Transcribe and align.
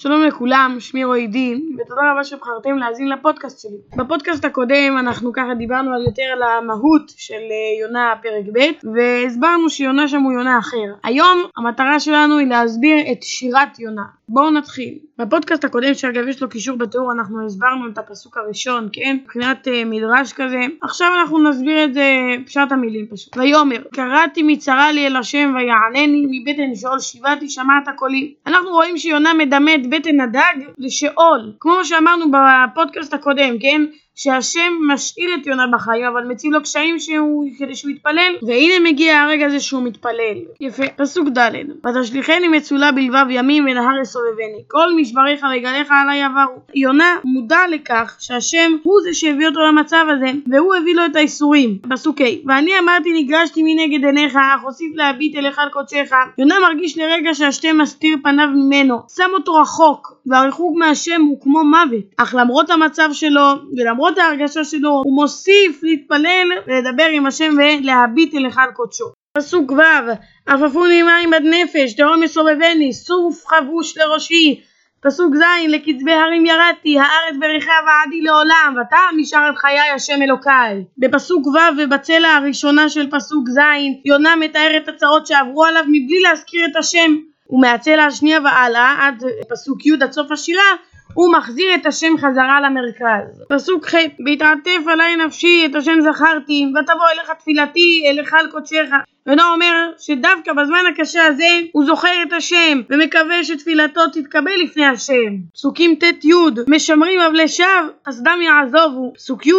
שלום 0.00 0.22
לכולם, 0.22 0.76
שמי 0.78 1.04
רועי 1.04 1.26
דין, 1.26 1.76
ותודה 1.78 2.00
רבה 2.12 2.24
שבחרתם 2.24 2.78
להאזין 2.78 3.08
לפודקאסט 3.08 3.60
שלי. 3.60 4.02
בפודקאסט 4.04 4.44
הקודם 4.44 4.96
אנחנו 4.98 5.32
ככה 5.32 5.54
דיברנו 5.54 5.94
על 5.94 6.02
יותר 6.02 6.22
על 6.22 6.42
המהות 6.42 7.12
של 7.16 7.34
אה, 7.34 7.80
יונה 7.80 8.14
פרק 8.22 8.44
ב', 8.52 8.88
והסברנו 8.94 9.70
שיונה 9.70 10.08
שם 10.08 10.22
הוא 10.22 10.32
יונה 10.32 10.58
אחר. 10.58 10.94
היום 11.02 11.38
המטרה 11.56 12.00
שלנו 12.00 12.38
היא 12.38 12.46
להסביר 12.48 13.12
את 13.12 13.22
שירת 13.22 13.78
יונה. 13.78 14.17
בואו 14.28 14.50
נתחיל. 14.50 14.94
בפודקאסט 15.18 15.64
הקודם 15.64 15.94
שאגב 15.94 16.28
יש 16.28 16.42
לו 16.42 16.48
קישור 16.48 16.76
בתיאור 16.76 17.12
אנחנו 17.12 17.46
הסברנו 17.46 17.88
את 17.88 17.98
הפסוק 17.98 18.36
הראשון, 18.36 18.88
כן? 18.92 19.16
מבחינת 19.22 19.68
uh, 19.68 19.70
מדרש 19.86 20.32
כזה. 20.32 20.60
עכשיו 20.82 21.08
אנחנו 21.20 21.50
נסביר 21.50 21.84
את 21.84 21.94
זה 21.94 22.36
פשט 22.46 22.60
המילים 22.70 23.06
פשוט. 23.10 23.36
ויאמר 23.36 23.82
קראתי 23.92 24.42
מצרה 24.42 24.92
לי 24.92 25.06
אל 25.06 25.16
השם 25.16 25.54
ויענני 25.56 26.26
מבטן 26.30 26.74
שאול 26.74 26.98
שיבעתי 26.98 27.48
שמעת 27.48 27.88
קולי. 27.96 28.34
אנחנו 28.46 28.70
רואים 28.70 28.98
שיונה 28.98 29.34
מדמה 29.34 29.74
את 29.74 29.90
בטן 29.90 30.20
הדג 30.20 30.64
לשאול. 30.78 31.52
כמו 31.60 31.84
שאמרנו 31.84 32.24
בפודקאסט 32.30 33.14
הקודם, 33.14 33.58
כן? 33.60 33.82
שהשם 34.18 34.72
משאיר 34.88 35.34
את 35.34 35.46
יונה 35.46 35.66
בחיים 35.66 36.04
אבל 36.04 36.24
מציב 36.24 36.52
לו 36.52 36.62
קשיים 36.62 36.98
שהוא, 36.98 37.44
כדי 37.58 37.74
שהוא 37.74 37.90
יתפלל. 37.90 38.32
והנה 38.42 38.90
מגיע 38.90 39.20
הרגע 39.20 39.46
הזה 39.46 39.60
שהוא 39.60 39.82
מתפלל. 39.82 40.38
יפה. 40.60 40.82
פסוק 40.96 41.28
ד' 41.28 41.50
ותשליכני 41.86 42.48
מצולה 42.48 42.92
בלבב 42.92 43.26
ימים 43.30 43.64
ונהר 43.70 44.00
יסובבני. 44.02 44.62
כל 44.68 44.86
משבריך 45.00 45.40
וגליך 45.42 45.90
עלי 45.90 46.22
עברו. 46.22 46.60
יונה 46.74 47.16
מודע 47.24 47.58
לכך 47.70 48.16
שהשם 48.18 48.76
הוא 48.82 49.00
זה 49.02 49.14
שהביא 49.14 49.46
אותו 49.46 49.60
למצב 49.60 50.04
הזה 50.08 50.30
והוא 50.52 50.74
הביא 50.74 50.94
לו 50.94 51.06
את 51.06 51.16
האיסורים. 51.16 51.78
פסוק 51.90 52.20
ה' 52.20 52.24
ואני 52.46 52.78
אמרתי 52.78 53.12
ניגשתי 53.12 53.62
מנגד 53.62 54.04
עיניך 54.04 54.36
אך 54.36 54.64
הוסיף 54.64 54.92
להביט 54.94 55.36
אליך 55.36 55.58
על 55.58 55.68
קודשך. 55.68 56.10
יונה 56.38 56.54
מרגיש 56.60 56.98
לרגע 56.98 57.34
שהשם 57.34 57.78
מסתיר 57.78 58.16
פניו 58.22 58.48
ממנו. 58.54 58.98
שם 59.16 59.30
אותו 59.34 59.54
רחוק 59.54 60.12
והריחוק 60.26 60.76
מהשם 60.76 61.22
הוא 61.22 61.40
כמו 61.40 61.64
מוות. 61.64 62.04
אך 62.16 62.34
למרות 62.38 62.70
המצב 62.70 63.08
שלו 63.12 63.42
ולמרות 63.76 64.07
למרות 64.08 64.18
ההרגשה 64.18 64.64
שלו 64.64 64.90
הוא 64.90 65.14
מוסיף 65.14 65.80
להתפלל 65.82 66.48
ולדבר 66.66 67.06
עם 67.12 67.26
השם 67.26 67.54
ולהביט 67.56 68.34
אליך 68.34 68.58
על 68.58 68.70
קודשו. 68.72 69.04
פסוק 69.36 69.72
ו' 69.72 70.12
עפפוני 70.46 71.02
מים 71.02 71.32
עד 71.32 71.42
נפש 71.42 71.92
תהום 71.92 72.22
יסובבני 72.22 72.92
סוף 72.92 73.44
חבוש 73.46 73.98
לראשי. 73.98 74.60
פסוק 75.00 75.34
ז' 75.36 75.68
לקצבי 75.68 76.12
הרים 76.12 76.46
ירדתי 76.46 76.98
הארץ 76.98 77.36
בריחה 77.40 77.72
ועדי 77.86 78.20
לעולם 78.20 78.74
וטעם 78.80 79.20
משאר 79.20 79.50
את 79.50 79.58
חיי 79.58 79.90
השם 79.94 80.22
אלוקיי. 80.22 80.84
בפסוק 80.98 81.46
ו' 81.46 81.78
ובצלע 81.78 82.28
הראשונה 82.28 82.88
של 82.88 83.10
פסוק 83.10 83.48
ז' 83.48 83.58
יונה 84.04 84.36
מתאר 84.36 84.76
את 84.76 84.88
הצרות 84.88 85.26
שעברו 85.26 85.64
עליו 85.64 85.84
מבלי 85.88 86.20
להזכיר 86.20 86.66
את 86.70 86.76
השם. 86.76 87.16
ומהצלע 87.50 88.04
השנייה 88.04 88.40
והלאה 88.44 88.96
עד 89.00 89.22
פסוק 89.48 89.86
י' 89.86 89.92
עד 90.02 90.12
סוף 90.12 90.32
השירה 90.32 90.74
הוא 91.18 91.32
מחזיר 91.32 91.74
את 91.74 91.86
השם 91.86 92.18
חזרה 92.18 92.60
למרכז. 92.60 93.42
פסוק 93.48 93.86
ח' 93.86 93.94
בהתעטף 94.24 94.86
עלי 94.86 95.16
נפשי 95.16 95.66
את 95.66 95.74
השם 95.74 96.00
זכרתי 96.00 96.66
ותבוא 96.70 97.06
אליך 97.14 97.30
תפילתי 97.38 98.04
אליך 98.10 98.34
על 98.34 98.50
קודשך 98.50 98.88
ונו 99.26 99.42
אומר 99.54 99.90
שדווקא 99.98 100.52
בזמן 100.52 100.82
הקשה 100.92 101.26
הזה 101.26 101.60
הוא 101.72 101.84
זוכר 101.86 102.22
את 102.22 102.32
השם 102.32 102.80
ומקווה 102.90 103.44
שתפילתו 103.44 104.00
תתקבל 104.12 104.52
לפני 104.64 104.86
השם. 104.86 105.32
פסוקים 105.54 105.94
ט'-י' 105.94 106.32
משמרים 106.68 107.20
אבלי 107.20 107.48
שווא 107.48 107.66
אז 108.06 108.22
דם 108.22 108.38
יעזובו. 108.42 109.12
פסוק 109.14 109.46
י' 109.46 109.52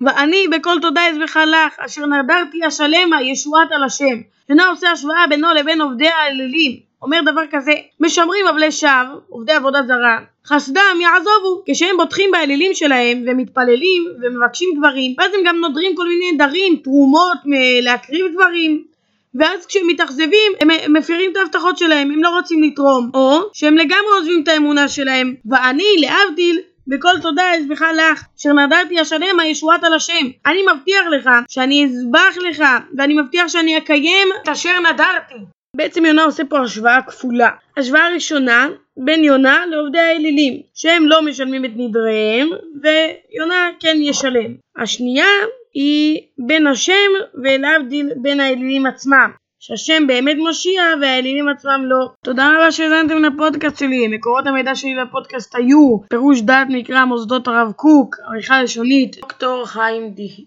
ואני 0.00 0.48
בכל 0.50 0.76
תודה 0.82 1.08
אזבחה 1.08 1.44
לך 1.44 1.80
אשר 1.86 2.06
נדרתי 2.06 2.64
השלמה 2.64 3.22
ישועת 3.22 3.72
על 3.72 3.84
השם. 3.84 4.20
אינו 4.48 4.62
עושה 4.64 4.90
השוואה 4.90 5.26
בינו 5.26 5.54
לבין 5.54 5.80
עובדי 5.80 6.08
האלילים 6.08 6.85
אומר 7.06 7.20
דבר 7.32 7.42
כזה 7.50 7.72
משמרים 8.00 8.46
אבלי 8.46 8.72
שווא 8.72 9.20
עובדי 9.28 9.52
עבודה 9.52 9.82
זרה 9.82 10.18
חסדם 10.46 10.98
יעזובו 11.00 11.62
כשהם 11.66 11.96
בוטחים 11.96 12.30
באלילים 12.30 12.74
שלהם 12.74 13.24
ומתפללים 13.26 14.06
ומבקשים 14.22 14.68
דברים 14.78 15.14
ואז 15.18 15.34
הם 15.34 15.40
גם 15.44 15.56
נודרים 15.56 15.96
כל 15.96 16.08
מיני 16.08 16.36
דרים 16.38 16.76
תרומות 16.76 17.38
להקריב 17.82 18.26
דברים 18.32 18.84
ואז 19.34 19.66
כשהם 19.66 19.86
מתאכזבים 19.86 20.52
הם 20.60 20.68
מפירים 20.92 21.30
את 21.32 21.36
ההבטחות 21.36 21.78
שלהם 21.78 22.10
הם 22.10 22.22
לא 22.22 22.28
רוצים 22.28 22.62
לתרום 22.62 23.10
או 23.14 23.38
שהם 23.52 23.76
לגמרי 23.76 24.10
עוזבים 24.18 24.42
את 24.42 24.48
האמונה 24.48 24.88
שלהם 24.88 25.34
ואני 25.50 25.84
להבדיל 25.98 26.60
בכל 26.88 27.20
תודה 27.22 27.54
אזבחה 27.54 27.92
לך, 27.92 28.24
אשר 28.38 28.52
נדרתי 28.52 29.00
השלם 29.00 29.40
הישועת 29.40 29.84
על 29.84 29.94
השם. 29.94 30.26
אני 30.46 30.62
מבטיח 30.62 31.06
לך 31.10 31.30
שאני 31.48 31.84
אזבח 31.84 32.36
לך, 32.48 32.64
ואני 32.98 33.14
מבטיח 33.14 33.48
שאני 33.48 33.78
אקיים 33.78 34.28
את 34.42 34.48
אשר 34.48 34.80
נדרתי. 34.80 35.55
בעצם 35.76 36.04
יונה 36.04 36.24
עושה 36.24 36.44
פה 36.44 36.58
השוואה 36.60 37.02
כפולה. 37.02 37.50
השוואה 37.76 38.08
ראשונה 38.14 38.68
בין 38.96 39.24
יונה 39.24 39.64
לעובדי 39.70 39.98
האלילים 39.98 40.60
שהם 40.74 41.08
לא 41.08 41.22
משלמים 41.22 41.64
את 41.64 41.70
נדריהם 41.76 42.48
ויונה 42.82 43.70
כן 43.80 43.96
ישלם. 44.00 44.54
השנייה 44.76 45.26
היא 45.74 46.20
בין 46.38 46.66
השם 46.66 47.10
ולהבדיל 47.42 48.10
בין 48.16 48.40
האלילים 48.40 48.86
עצמם 48.86 49.30
שהשם 49.58 50.06
באמת 50.06 50.36
מושיע 50.36 50.82
והאלילים 51.00 51.48
עצמם 51.48 51.82
לא. 51.84 52.08
תודה 52.24 52.50
רבה 52.56 52.72
שהאזנתם 52.72 53.18
לפודקאסט 53.18 53.78
שלי. 53.78 54.08
מקורות 54.08 54.46
המידע 54.46 54.74
שלי 54.74 54.94
לפודקאסט 54.94 55.54
היו 55.54 55.96
פירוש 56.08 56.40
דת 56.40 56.66
מקרא 56.68 57.04
מוסדות 57.04 57.48
הרב 57.48 57.72
קוק, 57.76 58.16
עריכה 58.26 58.62
לשונית, 58.62 59.16
דוקטור 59.20 59.66
חיים 59.66 60.10
דיהי 60.10 60.28